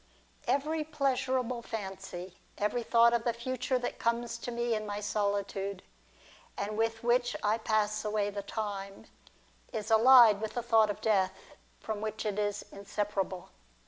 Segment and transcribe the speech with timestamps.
[0.47, 5.83] Every pleasurable fancy, every thought of the future that comes to me in my solitude,
[6.57, 9.05] and with which I pass away the time,
[9.71, 11.35] is allied with the thought of death,
[11.81, 13.49] from which it is inseparable.